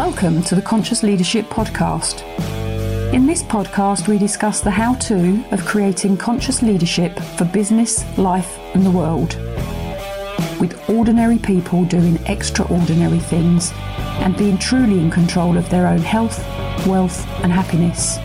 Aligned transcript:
Welcome 0.00 0.42
to 0.44 0.54
the 0.54 0.62
Conscious 0.62 1.02
Leadership 1.02 1.44
Podcast. 1.50 2.22
In 3.12 3.26
this 3.26 3.42
podcast, 3.42 4.08
we 4.08 4.16
discuss 4.16 4.62
the 4.62 4.70
how 4.70 4.94
to 4.94 5.44
of 5.50 5.66
creating 5.66 6.16
conscious 6.16 6.62
leadership 6.62 7.20
for 7.36 7.44
business, 7.44 8.02
life, 8.16 8.58
and 8.72 8.84
the 8.86 8.90
world. 8.90 9.36
With 10.58 10.88
ordinary 10.88 11.36
people 11.36 11.84
doing 11.84 12.16
extraordinary 12.24 13.18
things 13.18 13.72
and 14.22 14.34
being 14.38 14.56
truly 14.56 15.00
in 15.00 15.10
control 15.10 15.58
of 15.58 15.68
their 15.68 15.86
own 15.86 15.98
health, 15.98 16.38
wealth, 16.86 17.26
and 17.44 17.52
happiness. 17.52 18.16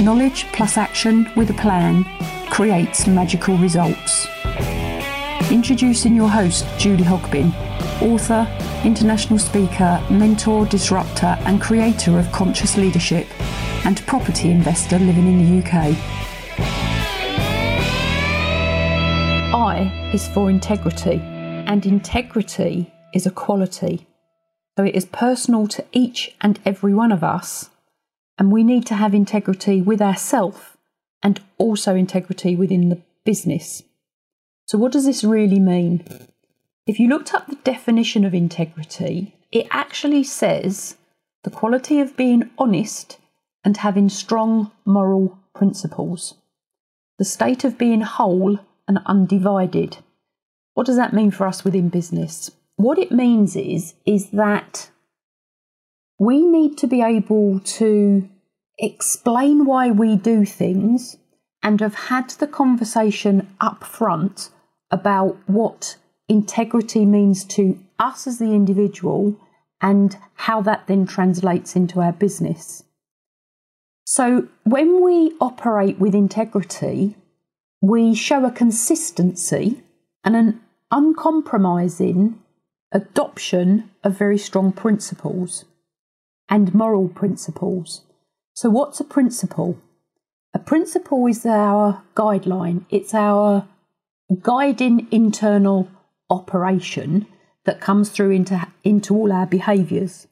Knowledge 0.00 0.44
plus 0.52 0.76
action 0.76 1.28
with 1.34 1.50
a 1.50 1.54
plan 1.54 2.04
creates 2.50 3.08
magical 3.08 3.58
results. 3.58 4.28
Introducing 5.52 6.16
your 6.16 6.30
host, 6.30 6.64
Julie 6.78 7.04
Hogbin, 7.04 7.52
author, 8.00 8.48
international 8.86 9.38
speaker, 9.38 10.02
mentor, 10.08 10.64
disruptor, 10.64 11.36
and 11.40 11.60
creator 11.60 12.18
of 12.18 12.32
conscious 12.32 12.78
leadership, 12.78 13.26
and 13.84 14.00
property 14.06 14.50
investor 14.50 14.98
living 14.98 15.26
in 15.26 15.38
the 15.44 15.62
UK. 15.62 15.94
I 19.54 20.10
is 20.14 20.26
for 20.26 20.48
integrity, 20.48 21.20
and 21.20 21.84
integrity 21.84 22.90
is 23.12 23.26
a 23.26 23.30
quality. 23.30 24.06
So 24.78 24.84
it 24.84 24.94
is 24.94 25.04
personal 25.04 25.68
to 25.68 25.84
each 25.92 26.34
and 26.40 26.60
every 26.64 26.94
one 26.94 27.12
of 27.12 27.22
us, 27.22 27.68
and 28.38 28.50
we 28.50 28.64
need 28.64 28.86
to 28.86 28.94
have 28.94 29.12
integrity 29.12 29.82
with 29.82 30.00
ourselves 30.00 30.62
and 31.22 31.42
also 31.58 31.94
integrity 31.94 32.56
within 32.56 32.88
the 32.88 33.02
business. 33.26 33.82
So, 34.66 34.78
what 34.78 34.92
does 34.92 35.04
this 35.04 35.24
really 35.24 35.60
mean? 35.60 36.04
If 36.86 36.98
you 36.98 37.08
looked 37.08 37.34
up 37.34 37.46
the 37.46 37.56
definition 37.56 38.24
of 38.24 38.34
integrity, 38.34 39.36
it 39.52 39.66
actually 39.70 40.24
says 40.24 40.96
the 41.44 41.50
quality 41.50 42.00
of 42.00 42.16
being 42.16 42.50
honest 42.58 43.18
and 43.64 43.76
having 43.76 44.08
strong 44.08 44.70
moral 44.84 45.38
principles, 45.54 46.34
the 47.18 47.24
state 47.24 47.64
of 47.64 47.78
being 47.78 48.00
whole 48.00 48.58
and 48.88 48.98
undivided. 49.06 49.98
What 50.74 50.86
does 50.86 50.96
that 50.96 51.12
mean 51.12 51.30
for 51.30 51.46
us 51.46 51.64
within 51.64 51.88
business? 51.88 52.50
What 52.76 52.98
it 52.98 53.12
means 53.12 53.54
is 53.54 53.94
is 54.06 54.30
that 54.30 54.90
we 56.18 56.44
need 56.46 56.78
to 56.78 56.86
be 56.86 57.02
able 57.02 57.60
to 57.60 58.28
explain 58.78 59.64
why 59.64 59.90
we 59.90 60.16
do 60.16 60.44
things 60.44 61.16
and 61.62 61.80
have 61.80 61.94
had 61.94 62.30
the 62.30 62.46
conversation 62.46 63.54
up 63.60 63.84
front 63.84 64.50
about 64.92 65.36
what 65.46 65.96
integrity 66.28 67.04
means 67.04 67.44
to 67.44 67.78
us 67.98 68.26
as 68.26 68.38
the 68.38 68.52
individual 68.52 69.36
and 69.80 70.16
how 70.34 70.60
that 70.62 70.86
then 70.86 71.06
translates 71.06 71.74
into 71.74 72.00
our 72.00 72.12
business. 72.12 72.84
So, 74.04 74.48
when 74.64 75.02
we 75.02 75.32
operate 75.40 75.98
with 75.98 76.14
integrity, 76.14 77.16
we 77.80 78.14
show 78.14 78.44
a 78.44 78.50
consistency 78.50 79.82
and 80.24 80.36
an 80.36 80.60
uncompromising 80.90 82.38
adoption 82.92 83.90
of 84.04 84.18
very 84.18 84.38
strong 84.38 84.72
principles 84.72 85.64
and 86.48 86.74
moral 86.74 87.08
principles. 87.08 88.02
So, 88.54 88.68
what's 88.70 89.00
a 89.00 89.04
principle? 89.04 89.78
A 90.54 90.58
principle 90.58 91.26
is 91.26 91.46
our 91.46 92.02
guideline, 92.14 92.84
it's 92.90 93.14
our 93.14 93.66
guiding 94.40 95.08
internal 95.10 95.88
operation 96.30 97.26
that 97.64 97.80
comes 97.80 98.10
through 98.10 98.30
into, 98.30 98.66
into 98.84 99.14
all 99.14 99.32
our 99.32 99.46
behaviours. 99.46 100.26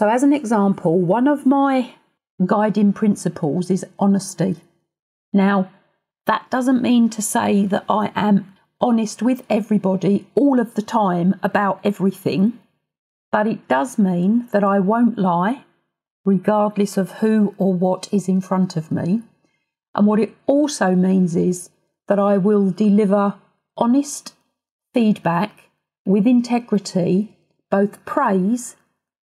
So, 0.00 0.08
as 0.08 0.22
an 0.22 0.32
example, 0.32 0.98
one 0.98 1.28
of 1.28 1.46
my 1.46 1.94
guiding 2.44 2.92
principles 2.92 3.70
is 3.70 3.86
honesty. 3.98 4.56
Now, 5.32 5.70
that 6.26 6.50
doesn't 6.50 6.82
mean 6.82 7.08
to 7.10 7.22
say 7.22 7.66
that 7.66 7.84
I 7.88 8.12
am 8.14 8.52
honest 8.80 9.22
with 9.22 9.44
everybody 9.48 10.26
all 10.34 10.58
of 10.58 10.74
the 10.74 10.82
time 10.82 11.38
about 11.42 11.80
everything, 11.84 12.58
but 13.30 13.46
it 13.46 13.66
does 13.68 13.98
mean 13.98 14.48
that 14.52 14.64
I 14.64 14.78
won't 14.80 15.18
lie, 15.18 15.64
regardless 16.24 16.96
of 16.96 17.12
who 17.12 17.54
or 17.58 17.72
what 17.72 18.08
is 18.12 18.28
in 18.28 18.40
front 18.40 18.76
of 18.76 18.90
me. 18.90 19.22
And 19.94 20.06
what 20.06 20.20
it 20.20 20.34
also 20.46 20.94
means 20.94 21.36
is 21.36 21.70
that 22.12 22.18
I 22.18 22.36
will 22.36 22.70
deliver 22.70 23.36
honest 23.74 24.34
feedback 24.92 25.70
with 26.04 26.26
integrity, 26.26 27.34
both 27.70 28.04
praise 28.04 28.76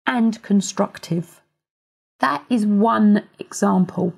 and 0.06 0.40
constructive. 0.42 1.42
That 2.20 2.46
is 2.48 2.64
one 2.64 3.24
example. 3.38 4.14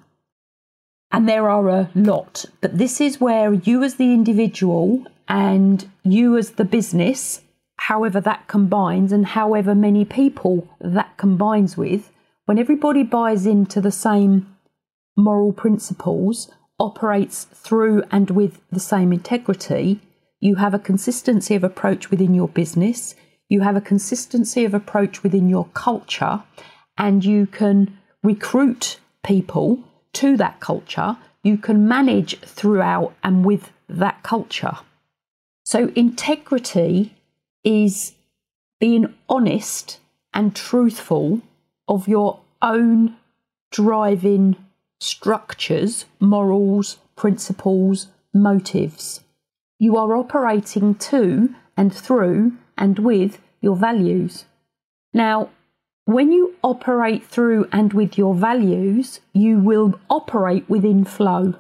And 1.10 1.28
there 1.28 1.50
are 1.50 1.69
a 1.69 1.91
lot, 1.97 2.44
but 2.60 2.78
this 2.78 3.00
is 3.00 3.20
where 3.20 3.53
you, 3.53 3.82
as 3.82 3.97
the 3.97 4.15
individual, 4.15 5.04
and 5.26 5.91
you, 6.04 6.36
as 6.38 6.53
the 6.53 6.65
business, 6.65 7.41
however 7.78 8.21
that 8.21 8.47
combines, 8.47 9.10
and 9.10 9.26
however 9.26 9.75
many 9.75 10.04
people 10.04 10.69
that 10.81 11.16
combines 11.16 11.76
with, 11.76 12.12
when 12.44 12.60
everybody 12.60 13.03
buys 13.03 13.47
into 13.47 13.81
the 13.81 13.91
same 13.91 14.47
moral 15.16 15.53
principles, 15.53 16.53
operates 16.79 17.45
through 17.45 18.03
and 18.11 18.31
with 18.31 18.61
the 18.71 18.81
same 18.81 19.12
integrity, 19.12 20.01
you 20.41 20.57
have 20.57 20.75
a 20.75 20.79
consistency 20.79 21.55
of 21.55 21.65
approach 21.65 22.11
within 22.11 22.35
your 22.35 22.49
business, 22.49 23.15
you 23.49 23.61
have 23.61 23.77
a 23.77 23.81
consistency 23.81 24.65
of 24.65 24.75
approach 24.75 25.23
within 25.23 25.49
your 25.49 25.67
culture, 25.75 26.43
and 26.99 27.25
you 27.25 27.47
can 27.47 27.99
recruit 28.23 28.99
people 29.23 29.83
to 30.15 30.37
that 30.37 30.61
culture. 30.61 31.17
You 31.43 31.59
can 31.59 31.87
manage 31.87 32.39
throughout 32.41 33.15
and 33.23 33.45
with 33.45 33.71
that 33.89 34.23
culture. 34.23 34.79
So, 35.65 35.91
integrity 35.95 37.15
is 37.63 38.15
being 38.81 39.15
honest 39.29 39.99
and 40.33 40.55
truthful 40.55 41.41
of 41.89 42.09
your 42.09 42.41
own 42.61 43.17
driving 43.71 44.57
structures, 45.04 46.06
morals, 46.19 46.98
principles, 47.15 48.09
motives. 48.32 49.20
You 49.78 49.97
are 49.97 50.16
operating 50.16 50.94
to 51.10 51.54
and 51.76 51.92
through 51.92 52.53
and 52.78 52.98
with 52.98 53.38
your 53.60 53.76
values. 53.76 54.47
Now, 55.12 55.50
when 56.06 56.32
you 56.32 56.54
operate 56.62 57.25
through 57.25 57.69
and 57.70 57.92
with 57.92 58.16
your 58.19 58.34
values, 58.34 59.20
you 59.32 59.59
will 59.59 60.00
operate 60.09 60.69
within 60.69 61.04
flow. 61.04 61.54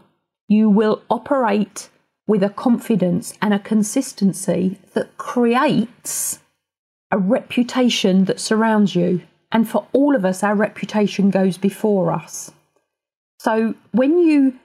You 0.48 0.68
will 0.70 1.02
operate 1.08 1.90
with 2.26 2.42
a 2.42 2.48
confidence 2.48 3.34
and 3.42 3.52
a 3.52 3.58
consistency 3.58 4.78
that 4.94 5.16
creates 5.18 6.40
a 7.10 7.18
reputation 7.18 8.24
that 8.24 8.40
surrounds 8.40 8.94
you. 8.94 9.22
And 9.52 9.68
for 9.68 9.86
all 9.92 10.16
of 10.16 10.24
us, 10.24 10.42
our 10.42 10.54
reputation 10.54 11.30
goes 11.30 11.58
before 11.58 12.10
us. 12.10 12.50
So 13.44 13.74
when 13.92 14.16
you 14.16 14.58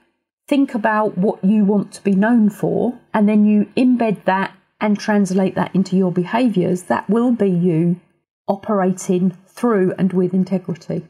think 0.48 0.74
about 0.74 1.18
what 1.18 1.44
you 1.44 1.66
want 1.66 1.92
to 1.92 2.02
be 2.02 2.14
known 2.14 2.48
for, 2.48 2.98
and 3.12 3.28
then 3.28 3.44
you 3.44 3.66
embed 3.76 4.24
that 4.24 4.56
and 4.80 4.98
translate 4.98 5.54
that 5.54 5.74
into 5.74 5.98
your 5.98 6.10
behaviors, 6.10 6.84
that 6.84 7.08
will 7.10 7.30
be 7.30 7.50
you 7.50 8.00
operating 8.48 9.36
through 9.46 9.92
and 9.98 10.14
with 10.14 10.32
integrity. 10.32 11.06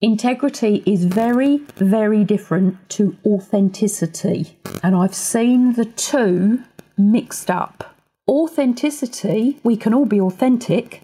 Integrity 0.00 0.82
is 0.86 1.04
very, 1.04 1.58
very 1.76 2.24
different 2.24 2.78
to 2.88 3.14
authenticity, 3.26 4.56
and 4.82 4.96
I've 4.96 5.14
seen 5.14 5.74
the 5.74 5.84
two 5.84 6.62
mixed 6.96 7.50
up. 7.50 7.94
Authenticity, 8.26 9.60
we 9.62 9.76
can 9.76 9.92
all 9.92 10.06
be 10.06 10.20
authentic, 10.20 11.02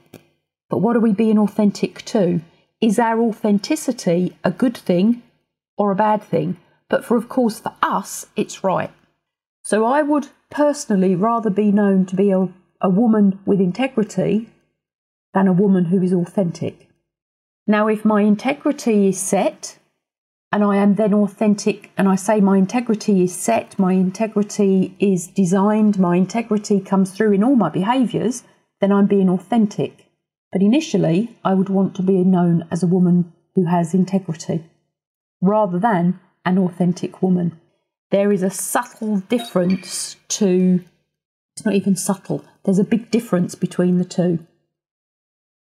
but 0.71 0.79
what 0.79 0.97
are 0.97 1.01
we 1.01 1.13
being 1.13 1.39
authentic 1.39 2.03
to? 2.07 2.41
Is 2.81 2.99
our 2.99 3.21
authenticity 3.21 4.39
a 4.43 4.51
good 4.51 4.77
thing 4.77 5.23
or 5.79 5.91
a 5.91 5.97
bad 5.97 6.23
thing? 6.23 6.59
But 6.91 7.05
for, 7.05 7.17
of 7.17 7.29
course, 7.29 7.61
for 7.61 7.75
us, 7.83 8.27
it's 8.37 8.65
right. 8.65 8.91
So 9.63 9.85
I 9.85 10.03
would 10.03 10.29
personally 10.51 11.15
rather 11.15 11.51
be 11.51 11.71
known 11.71 12.07
to 12.07 12.17
be 12.17 12.31
a, 12.31 12.49
a 12.81 12.91
woman 12.91 13.39
with 13.47 13.61
integrity 13.61 14.51
than 15.35 15.47
a 15.47 15.53
woman 15.53 15.87
who 15.87 16.03
is 16.03 16.13
authentic. 16.13 16.89
Now, 17.67 17.87
if 17.87 18.05
my 18.05 18.23
integrity 18.23 19.09
is 19.09 19.21
set 19.21 19.79
and 20.51 20.65
I 20.65 20.77
am 20.77 20.95
then 20.95 21.13
authentic, 21.13 21.91
and 21.99 22.09
I 22.09 22.17
say 22.17 22.41
my 22.41 22.57
integrity 22.57 23.23
is 23.23 23.37
set, 23.37 23.79
my 23.79 23.93
integrity 23.93 24.97
is 24.99 25.27
designed, 25.27 25.99
my 25.99 26.17
integrity 26.17 26.81
comes 26.81 27.11
through 27.11 27.33
in 27.33 27.45
all 27.45 27.57
my 27.57 27.69
behaviours, 27.69 28.45
then 28.81 28.91
I'm 28.91 29.07
being 29.07 29.29
authentic. 29.29 30.07
But 30.51 30.63
initially, 30.63 31.37
I 31.45 31.53
would 31.53 31.69
want 31.69 31.95
to 31.97 32.03
be 32.03 32.25
known 32.25 32.67
as 32.71 32.83
a 32.83 32.87
woman 32.87 33.31
who 33.55 33.67
has 33.67 33.93
integrity 33.93 34.65
rather 35.41 35.79
than 35.79 36.21
an 36.45 36.59
authentic 36.59 37.23
woman. 37.23 37.59
There 38.11 38.33
is 38.33 38.43
a 38.43 38.51
subtle 38.51 39.19
difference 39.29 40.17
to, 40.29 40.83
it's 41.55 41.65
not 41.65 41.75
even 41.75 41.97
subtle, 41.97 42.45
there's 42.65 42.79
a 42.79 42.85
big 42.85 43.11
difference 43.11 43.55
between 43.55 43.99
the 43.99 44.05
two. 44.05 44.47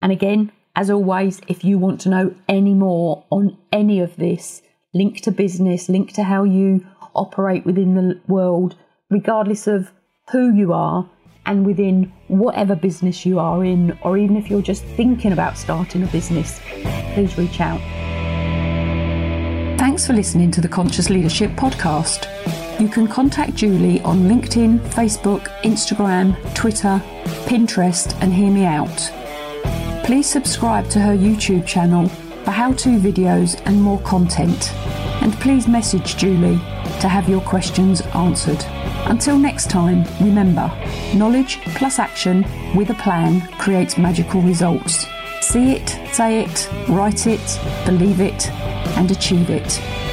And 0.03 0.13
again, 0.13 0.53
As 0.77 0.91
always, 0.91 1.41
if 1.47 1.65
you 1.65 1.79
want 1.79 2.01
to 2.01 2.09
know 2.09 2.35
any 2.49 2.75
more 2.75 3.25
on 3.31 3.57
any 3.73 4.01
of 4.01 4.17
this, 4.17 4.61
link 4.93 5.21
to 5.21 5.31
business, 5.31 5.89
link 5.89 6.13
to 6.15 6.25
how 6.25 6.43
you 6.43 6.85
operate 7.15 7.65
within 7.65 7.95
the 7.95 8.21
world, 8.27 8.75
regardless 9.09 9.69
of 9.69 9.93
who 10.33 10.53
you 10.53 10.73
are 10.73 11.09
and 11.47 11.65
within 11.65 12.13
whatever 12.27 12.75
business 12.75 13.25
you 13.25 13.39
are 13.39 13.65
in, 13.65 13.97
or 14.03 14.19
even 14.19 14.37
if 14.37 14.51
you're 14.51 14.63
just 14.63 14.85
thinking 14.97 15.33
about 15.33 15.57
starting 15.57 16.03
a 16.03 16.07
business, 16.07 16.61
please 17.15 17.39
reach 17.39 17.61
out. 17.61 17.81
Thanks 19.95 20.09
for 20.09 20.13
listening 20.13 20.51
to 20.51 20.61
the 20.61 20.67
Conscious 20.67 21.09
Leadership 21.09 21.53
Podcast. 21.53 22.27
You 22.81 22.89
can 22.89 23.07
contact 23.07 23.55
Julie 23.55 24.01
on 24.01 24.23
LinkedIn, 24.23 24.81
Facebook, 24.89 25.43
Instagram, 25.63 26.35
Twitter, 26.53 27.01
Pinterest, 27.47 28.13
and 28.21 28.35
hear 28.35 28.51
me 28.51 28.65
out. 28.65 29.13
Please 30.05 30.29
subscribe 30.29 30.91
to 30.91 30.99
her 30.99 31.17
YouTube 31.17 31.65
channel 31.65 32.09
for 32.09 32.51
how 32.51 32.73
to 32.73 32.99
videos 32.99 33.63
and 33.67 33.81
more 33.81 34.01
content. 34.01 34.75
And 35.23 35.33
please 35.35 35.69
message 35.69 36.17
Julie 36.17 36.59
to 37.01 37.09
have 37.09 37.29
your 37.29 37.43
questions 37.43 38.01
answered. 38.17 38.65
Until 39.07 39.39
next 39.39 39.71
time, 39.71 40.03
remember 40.21 40.73
knowledge 41.15 41.61
plus 41.77 42.01
action 42.01 42.45
with 42.75 42.91
a 42.91 42.95
plan 42.95 43.43
creates 43.59 43.97
magical 43.97 44.43
results. 44.43 45.07
See 45.41 45.71
it, 45.71 45.89
say 46.13 46.41
it, 46.41 46.69
write 46.89 47.29
it, 47.29 47.61
believe 47.87 48.21
it, 48.21 48.51
and 48.97 49.11
achieve 49.11 49.51
it. 49.51 50.04